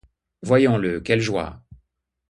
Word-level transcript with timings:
Voyons-le! 0.41 0.99
quelle 0.99 1.19
joie! 1.21 1.61